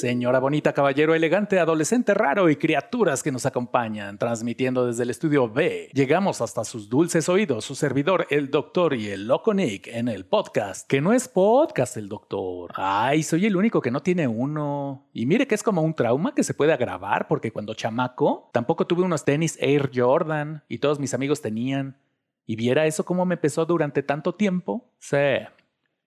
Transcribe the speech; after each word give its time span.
Señora 0.00 0.38
bonita, 0.38 0.72
caballero 0.72 1.14
elegante, 1.14 1.58
adolescente 1.58 2.14
raro 2.14 2.48
y 2.48 2.56
criaturas 2.56 3.22
que 3.22 3.30
nos 3.30 3.44
acompañan, 3.44 4.16
transmitiendo 4.16 4.86
desde 4.86 5.02
el 5.02 5.10
estudio 5.10 5.46
B. 5.46 5.90
Llegamos 5.92 6.40
hasta 6.40 6.64
sus 6.64 6.88
dulces 6.88 7.28
oídos, 7.28 7.66
su 7.66 7.74
servidor, 7.74 8.26
el 8.30 8.50
doctor 8.50 8.94
y 8.94 9.08
el 9.08 9.28
loco 9.28 9.52
Nick, 9.52 9.88
en 9.88 10.08
el 10.08 10.24
podcast, 10.24 10.88
que 10.88 11.02
no 11.02 11.12
es 11.12 11.28
podcast 11.28 11.98
el 11.98 12.08
doctor. 12.08 12.70
Ay, 12.76 13.22
soy 13.22 13.44
el 13.44 13.56
único 13.56 13.82
que 13.82 13.90
no 13.90 14.00
tiene 14.00 14.26
uno. 14.26 15.06
Y 15.12 15.26
mire 15.26 15.46
que 15.46 15.54
es 15.54 15.62
como 15.62 15.82
un 15.82 15.92
trauma 15.92 16.34
que 16.34 16.44
se 16.44 16.54
puede 16.54 16.72
agravar, 16.72 17.28
porque 17.28 17.52
cuando 17.52 17.74
chamaco, 17.74 18.48
tampoco 18.54 18.86
tuve 18.86 19.02
unos 19.02 19.26
tenis 19.26 19.58
Air 19.60 19.90
Jordan 19.94 20.64
y 20.66 20.78
todos 20.78 20.98
mis 20.98 21.12
amigos 21.12 21.42
tenían. 21.42 21.98
Y 22.46 22.56
viera 22.56 22.86
eso 22.86 23.04
cómo 23.04 23.26
me 23.26 23.36
pesó 23.36 23.66
durante 23.66 24.02
tanto 24.02 24.34
tiempo. 24.34 24.94
Sí, 24.98 25.18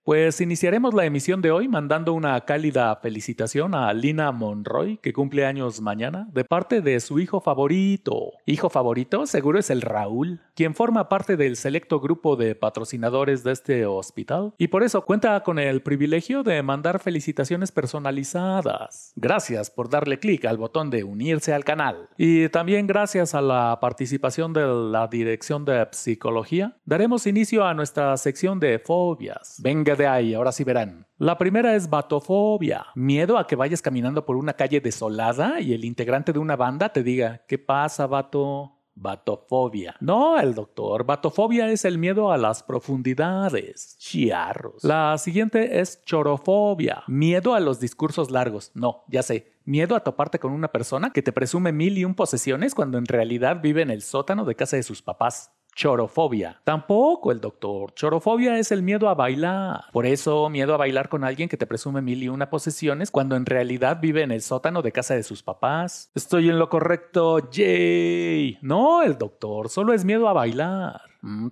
pues 0.04 0.42
iniciaremos 0.42 0.94
la 0.94 1.06
emisión 1.06 1.42
de 1.42 1.52
hoy 1.52 1.70
mandando 1.70 2.14
una 2.14 2.40
cálida 2.42 2.94
felicitación 2.98 3.74
a 3.74 3.94
Lina 3.94 4.34
Monroy, 4.34 4.98
que 4.98 5.14
cumple 5.14 5.46
años 5.46 5.80
mañana, 5.80 6.28
de 6.34 6.44
parte 6.44 6.82
de 6.82 7.00
su 7.00 7.20
hijo 7.20 7.40
favorito. 7.40 8.34
Hijo 8.46 8.70
favorito 8.70 9.26
seguro 9.26 9.60
es 9.60 9.70
el 9.70 9.82
Raúl, 9.82 10.42
quien 10.56 10.76
forma 10.76 11.08
parte 11.08 11.38
del 11.38 11.56
selecto 11.56 12.02
grupo 12.02 12.36
de 12.36 12.54
patrocinadores 12.54 13.46
de 13.46 13.54
este 13.54 13.86
hospital 13.86 14.54
y 14.58 14.68
por 14.68 14.84
eso 14.84 15.06
cuenta 15.06 15.42
con 15.42 15.58
el 15.58 15.82
privilegio 15.82 16.44
de 16.44 16.62
mandar 16.64 17.00
felicitaciones 17.00 17.72
personalizadas. 17.72 19.14
Gracias 19.16 19.70
por 19.70 19.90
darle 19.90 20.20
clic 20.20 20.44
al 20.46 20.58
botón 20.58 20.90
de 20.90 21.06
unirse 21.06 21.54
al 21.54 21.64
canal. 21.64 22.10
Y 22.18 22.50
también 22.50 22.88
gracias 22.88 23.34
a 23.36 23.42
la 23.42 23.78
participación 23.80 24.52
de 24.52 24.68
la 24.68 25.08
Dirección 25.08 25.64
de 25.64 25.88
Psicología, 25.92 26.76
daremos 26.84 27.26
inicio 27.26 27.66
a 27.66 27.74
nuestra 27.74 28.18
sección 28.18 28.60
de 28.60 28.80
fobias. 28.80 29.60
Venga 29.62 29.93
de 29.96 30.08
ahí, 30.08 30.34
ahora 30.34 30.52
sí 30.52 30.64
verán. 30.64 31.08
La 31.18 31.38
primera 31.38 31.76
es 31.76 31.90
batofobia, 31.90 32.88
miedo 32.96 33.38
a 33.38 33.48
que 33.48 33.56
vayas 33.56 33.82
caminando 33.82 34.26
por 34.26 34.36
una 34.36 34.54
calle 34.54 34.82
desolada 34.82 35.60
y 35.60 35.74
el 35.74 35.86
integrante 35.86 36.34
de 36.34 36.40
una 36.40 36.56
banda 36.56 36.90
te 36.90 37.04
diga, 37.04 37.44
¿qué 37.48 37.58
pasa, 37.58 38.08
vato? 38.08 38.80
Batofobia. 38.96 39.96
No, 40.02 40.40
el 40.40 40.54
doctor. 40.54 41.06
Batofobia 41.06 41.70
es 41.70 41.84
el 41.84 41.98
miedo 41.98 42.32
a 42.32 42.38
las 42.38 42.62
profundidades. 42.62 43.98
Chiarros. 43.98 44.84
La 44.84 45.18
siguiente 45.18 45.80
es 45.80 46.04
chorofobia. 46.06 47.04
Miedo 47.08 47.56
a 47.56 47.60
los 47.60 47.80
discursos 47.80 48.30
largos. 48.30 48.72
No, 48.76 49.04
ya 49.08 49.24
sé. 49.24 49.54
Miedo 49.66 49.96
a 49.96 50.02
toparte 50.02 50.40
con 50.40 50.52
una 50.52 50.68
persona 50.68 51.12
que 51.12 51.24
te 51.24 51.32
presume 51.32 51.72
mil 51.72 51.98
y 51.98 52.06
un 52.06 52.16
posesiones 52.16 52.76
cuando 52.76 52.98
en 52.98 53.06
realidad 53.06 53.62
vive 53.62 53.82
en 53.82 53.90
el 53.90 54.04
sótano 54.04 54.46
de 54.46 54.56
casa 54.56 54.76
de 54.76 54.84
sus 54.84 55.02
papás 55.02 55.52
chorofobia. 55.76 56.62
Tampoco 56.64 57.32
el 57.32 57.40
doctor. 57.40 57.94
Chorofobia 57.94 58.58
es 58.58 58.72
el 58.72 58.84
miedo 58.84 59.10
a 59.10 59.16
bailar. 59.16 59.86
Por 59.92 60.06
eso, 60.06 60.50
miedo 60.50 60.74
a 60.74 60.78
bailar 60.78 61.10
con 61.10 61.24
alguien 61.24 61.50
que 61.50 61.58
te 61.58 61.68
presume 61.68 62.02
mil 62.02 62.24
y 62.24 62.30
una 62.30 62.50
posesiones 62.50 63.12
cuando 63.12 63.36
en 63.36 63.46
realidad 63.46 64.00
vive 64.02 64.22
en 64.22 64.32
el 64.32 64.42
sótano 64.42 64.82
de 64.82 64.92
casa 64.92 65.16
de 65.16 65.24
sus 65.24 65.44
papás. 65.44 66.12
Estoy 66.16 66.50
en 66.50 66.60
lo 66.60 66.70
correcto, 66.70 67.50
yay. 67.52 68.58
No, 68.62 69.04
el 69.04 69.18
doctor. 69.18 69.70
Solo 69.70 69.94
es 69.94 70.06
miedo 70.06 70.28
a 70.28 70.34
bailar. 70.34 71.02
Mm, 71.22 71.48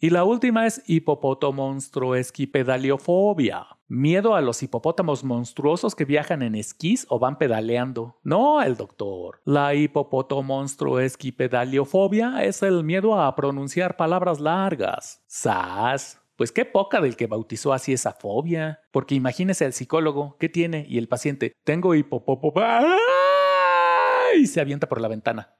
y 0.00 0.10
la 0.10 0.24
última 0.24 0.66
es 0.66 0.82
hipopotomonstruesquipedaliofobia. 0.86 3.66
Miedo 3.88 4.36
a 4.36 4.40
los 4.40 4.62
hipopótamos 4.62 5.24
monstruosos 5.24 5.96
que 5.96 6.04
viajan 6.04 6.42
en 6.42 6.54
esquís 6.54 7.04
o 7.08 7.18
van 7.18 7.38
pedaleando. 7.38 8.20
No, 8.22 8.62
el 8.62 8.76
doctor. 8.76 9.40
La 9.44 9.74
hipopotomonstruesquipedaliofobia 9.74 12.44
es 12.44 12.62
el 12.62 12.84
miedo 12.84 13.18
a 13.18 13.34
pronunciar 13.34 13.96
palabras 13.96 14.38
largas. 14.40 15.24
¡Sas! 15.26 16.20
Pues 16.36 16.52
qué 16.52 16.64
poca 16.64 17.00
del 17.00 17.16
que 17.16 17.26
bautizó 17.26 17.72
así 17.72 17.92
esa 17.92 18.12
fobia. 18.12 18.82
Porque 18.92 19.16
imagínese 19.16 19.64
al 19.64 19.72
psicólogo, 19.72 20.36
¿qué 20.38 20.48
tiene? 20.48 20.86
Y 20.88 20.98
el 20.98 21.08
paciente, 21.08 21.54
tengo 21.64 21.96
hipopopo... 21.96 22.54
Y 24.38 24.46
se 24.46 24.60
avienta 24.60 24.88
por 24.88 25.00
la 25.00 25.08
ventana. 25.08 25.57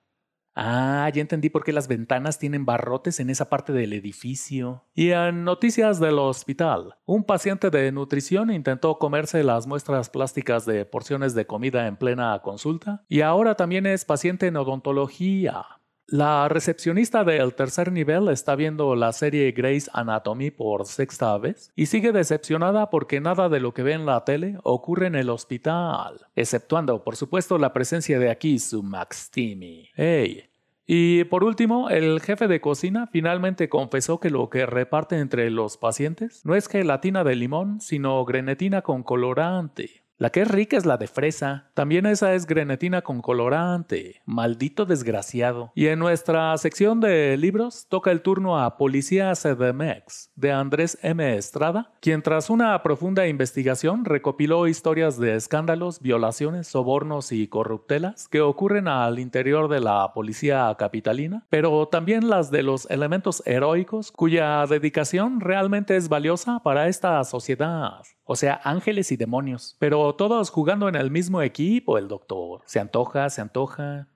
Ah, 0.60 1.08
ya 1.14 1.20
entendí 1.20 1.50
por 1.50 1.62
qué 1.62 1.72
las 1.72 1.86
ventanas 1.86 2.40
tienen 2.40 2.66
barrotes 2.66 3.20
en 3.20 3.30
esa 3.30 3.48
parte 3.48 3.72
del 3.72 3.92
edificio. 3.92 4.82
Y 4.92 5.12
en 5.12 5.44
noticias 5.44 6.00
del 6.00 6.18
hospital, 6.18 6.96
un 7.06 7.22
paciente 7.22 7.70
de 7.70 7.92
nutrición 7.92 8.50
intentó 8.50 8.98
comerse 8.98 9.44
las 9.44 9.68
muestras 9.68 10.10
plásticas 10.10 10.66
de 10.66 10.84
porciones 10.84 11.36
de 11.36 11.46
comida 11.46 11.86
en 11.86 11.96
plena 11.96 12.36
consulta 12.42 13.04
y 13.08 13.20
ahora 13.20 13.54
también 13.54 13.86
es 13.86 14.04
paciente 14.04 14.48
en 14.48 14.56
odontología. 14.56 15.64
La 16.08 16.48
recepcionista 16.48 17.22
del 17.22 17.54
tercer 17.54 17.92
nivel 17.92 18.28
está 18.28 18.56
viendo 18.56 18.96
la 18.96 19.12
serie 19.12 19.52
Grey's 19.52 19.88
Anatomy 19.92 20.50
por 20.50 20.86
sexta 20.86 21.38
vez 21.38 21.70
y 21.76 21.86
sigue 21.86 22.12
decepcionada 22.12 22.90
porque 22.90 23.20
nada 23.20 23.48
de 23.48 23.60
lo 23.60 23.74
que 23.74 23.82
ve 23.84 23.92
en 23.92 24.06
la 24.06 24.24
tele 24.24 24.58
ocurre 24.64 25.06
en 25.06 25.14
el 25.14 25.28
hospital, 25.30 26.26
exceptuando, 26.34 27.04
por 27.04 27.14
supuesto, 27.14 27.58
la 27.58 27.74
presencia 27.74 28.18
de 28.18 28.30
aquí 28.30 28.58
su 28.58 28.82
Max 28.82 29.30
Timmy. 29.30 29.90
¡Hey! 29.94 30.47
Y 30.90 31.24
por 31.24 31.44
último, 31.44 31.90
el 31.90 32.18
jefe 32.22 32.48
de 32.48 32.62
cocina 32.62 33.06
finalmente 33.08 33.68
confesó 33.68 34.20
que 34.20 34.30
lo 34.30 34.48
que 34.48 34.64
reparte 34.64 35.18
entre 35.18 35.50
los 35.50 35.76
pacientes 35.76 36.40
no 36.46 36.54
es 36.54 36.66
gelatina 36.66 37.24
de 37.24 37.36
limón, 37.36 37.82
sino 37.82 38.24
grenetina 38.24 38.80
con 38.80 39.02
colorante. 39.02 40.02
La 40.20 40.30
que 40.30 40.42
es 40.42 40.48
rica 40.48 40.76
es 40.76 40.84
la 40.84 40.96
de 40.96 41.06
fresa. 41.06 41.70
También 41.74 42.04
esa 42.04 42.34
es 42.34 42.44
grenetina 42.44 43.02
con 43.02 43.22
colorante. 43.22 44.20
Maldito 44.26 44.84
desgraciado. 44.84 45.70
Y 45.76 45.86
en 45.86 46.00
nuestra 46.00 46.58
sección 46.58 46.98
de 46.98 47.36
libros 47.36 47.86
toca 47.88 48.10
el 48.10 48.20
turno 48.20 48.58
a 48.58 48.76
Policía 48.76 49.32
CDMX 49.34 50.32
de 50.34 50.50
Andrés 50.50 50.98
M. 51.02 51.36
Estrada, 51.36 51.92
quien 52.00 52.22
tras 52.22 52.50
una 52.50 52.82
profunda 52.82 53.28
investigación 53.28 54.04
recopiló 54.04 54.66
historias 54.66 55.20
de 55.20 55.36
escándalos, 55.36 56.00
violaciones, 56.00 56.66
sobornos 56.66 57.30
y 57.30 57.46
corruptelas 57.46 58.26
que 58.26 58.40
ocurren 58.40 58.88
al 58.88 59.20
interior 59.20 59.68
de 59.68 59.78
la 59.78 60.12
policía 60.14 60.74
capitalina, 60.76 61.46
pero 61.48 61.86
también 61.86 62.28
las 62.28 62.50
de 62.50 62.64
los 62.64 62.90
elementos 62.90 63.40
heroicos 63.46 64.10
cuya 64.10 64.66
dedicación 64.66 65.40
realmente 65.40 65.94
es 65.94 66.08
valiosa 66.08 66.58
para 66.58 66.88
esta 66.88 67.22
sociedad. 67.22 68.02
O 68.30 68.36
sea, 68.36 68.60
ángeles 68.62 69.10
y 69.10 69.16
demonios. 69.16 69.74
Pero 69.78 70.14
todos 70.14 70.50
jugando 70.50 70.86
en 70.86 70.96
el 70.96 71.10
mismo 71.10 71.40
equipo, 71.40 71.96
el 71.96 72.08
doctor. 72.08 72.60
Se 72.66 72.78
antoja, 72.78 73.30
se 73.30 73.40
antoja. 73.40 74.06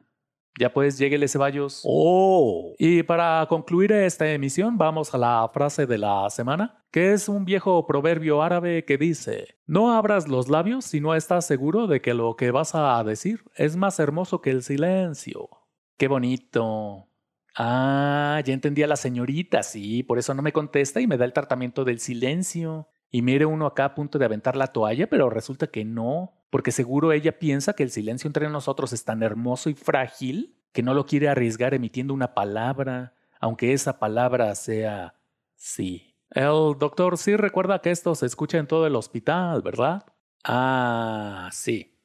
Ya 0.60 0.70
pues, 0.70 0.98
lléguele 0.98 1.28
Ceballos. 1.28 1.80
¡Oh! 1.82 2.74
Y 2.78 3.04
para 3.04 3.46
concluir 3.48 3.90
esta 3.92 4.30
emisión, 4.30 4.76
vamos 4.76 5.14
a 5.14 5.18
la 5.18 5.50
frase 5.54 5.86
de 5.86 5.96
la 5.96 6.28
semana, 6.28 6.84
que 6.90 7.14
es 7.14 7.26
un 7.26 7.46
viejo 7.46 7.86
proverbio 7.86 8.42
árabe 8.42 8.84
que 8.84 8.98
dice: 8.98 9.56
No 9.66 9.94
abras 9.94 10.28
los 10.28 10.50
labios 10.50 10.84
si 10.84 11.00
no 11.00 11.14
estás 11.14 11.46
seguro 11.46 11.86
de 11.86 12.02
que 12.02 12.12
lo 12.12 12.36
que 12.36 12.50
vas 12.50 12.74
a 12.74 13.02
decir 13.04 13.42
es 13.54 13.76
más 13.76 13.98
hermoso 13.98 14.42
que 14.42 14.50
el 14.50 14.62
silencio. 14.62 15.48
¡Qué 15.96 16.06
bonito! 16.06 17.08
Ah, 17.56 18.42
ya 18.44 18.52
entendí 18.52 18.82
a 18.82 18.86
la 18.86 18.96
señorita, 18.96 19.62
sí, 19.62 20.02
por 20.02 20.18
eso 20.18 20.34
no 20.34 20.42
me 20.42 20.52
contesta 20.52 21.00
y 21.00 21.06
me 21.06 21.16
da 21.16 21.24
el 21.24 21.32
tratamiento 21.32 21.86
del 21.86 21.98
silencio. 21.98 22.88
Y 23.12 23.20
mire 23.22 23.44
uno 23.44 23.66
acá 23.66 23.84
a 23.84 23.94
punto 23.94 24.18
de 24.18 24.24
aventar 24.24 24.56
la 24.56 24.68
toalla, 24.68 25.06
pero 25.06 25.28
resulta 25.28 25.66
que 25.66 25.84
no, 25.84 26.32
porque 26.48 26.72
seguro 26.72 27.12
ella 27.12 27.38
piensa 27.38 27.74
que 27.74 27.82
el 27.82 27.90
silencio 27.90 28.26
entre 28.26 28.48
nosotros 28.48 28.92
es 28.94 29.04
tan 29.04 29.22
hermoso 29.22 29.68
y 29.68 29.74
frágil 29.74 30.56
que 30.72 30.82
no 30.82 30.94
lo 30.94 31.04
quiere 31.04 31.28
arriesgar 31.28 31.74
emitiendo 31.74 32.14
una 32.14 32.32
palabra, 32.32 33.14
aunque 33.38 33.74
esa 33.74 33.98
palabra 33.98 34.54
sea 34.54 35.14
sí. 35.54 36.16
El 36.30 36.78
doctor 36.78 37.18
sí 37.18 37.36
recuerda 37.36 37.80
que 37.80 37.90
esto 37.90 38.14
se 38.14 38.24
escucha 38.24 38.56
en 38.56 38.66
todo 38.66 38.86
el 38.86 38.96
hospital, 38.96 39.60
¿verdad? 39.60 40.06
Ah, 40.42 41.50
sí. 41.52 41.98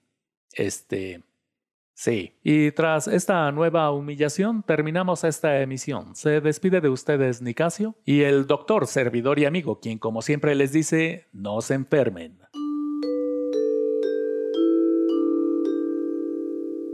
Este, 0.52 1.24
Sí, 2.00 2.36
y 2.44 2.70
tras 2.74 3.08
esta 3.08 3.52
nueva 3.52 3.90
humillación 3.90 4.62
terminamos 4.62 5.24
esta 5.24 5.60
emisión. 5.62 6.16
Se 6.16 6.42
despide 6.42 6.80
de 6.80 6.90
ustedes 6.90 7.42
Nicasio 7.42 7.96
y 8.06 8.22
el 8.22 8.46
doctor, 8.46 8.86
servidor 8.86 9.40
y 9.40 9.46
amigo, 9.46 9.80
quien 9.80 9.98
como 9.98 10.22
siempre 10.22 10.54
les 10.54 10.72
dice, 10.72 11.26
no 11.34 11.60
se 11.62 11.74
enfermen. 11.74 12.38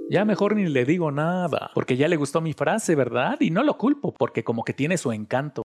Ya 0.10 0.24
mejor 0.24 0.56
ni 0.56 0.68
le 0.68 0.86
digo 0.86 1.12
nada, 1.12 1.72
porque 1.74 1.98
ya 1.98 2.08
le 2.08 2.16
gustó 2.16 2.40
mi 2.40 2.54
frase, 2.54 2.96
¿verdad? 2.96 3.36
Y 3.42 3.52
no 3.52 3.62
lo 3.64 3.78
culpo, 3.78 4.14
porque 4.14 4.46
como 4.46 4.64
que 4.64 4.74
tiene 4.74 4.98
su 4.98 5.12
encanto. 5.12 5.63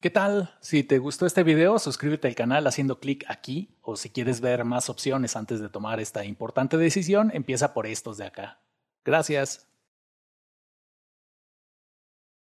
¿Qué 0.00 0.08
tal? 0.08 0.56
Si 0.62 0.82
te 0.82 0.98
gustó 0.98 1.26
este 1.26 1.42
video, 1.42 1.78
suscríbete 1.78 2.26
al 2.26 2.34
canal 2.34 2.66
haciendo 2.66 3.00
clic 3.00 3.26
aquí 3.28 3.76
o 3.82 3.96
si 3.96 4.08
quieres 4.08 4.40
ver 4.40 4.64
más 4.64 4.88
opciones 4.88 5.36
antes 5.36 5.60
de 5.60 5.68
tomar 5.68 6.00
esta 6.00 6.24
importante 6.24 6.78
decisión, 6.78 7.30
empieza 7.34 7.74
por 7.74 7.86
estos 7.86 8.16
de 8.16 8.24
acá. 8.24 8.60
Gracias. 9.04 9.69